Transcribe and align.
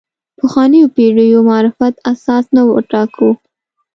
پخوانیو 0.39 0.91
پېړیو 0.95 1.39
معرفت 1.49 1.95
اساس 2.11 2.45
نه 2.55 2.61
وټاکو. 2.71 3.29